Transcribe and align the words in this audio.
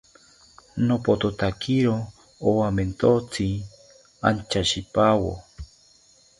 Nopothotakiro 0.87 1.95
owamentotzi 2.49 3.47
antyashipawo 4.27 5.31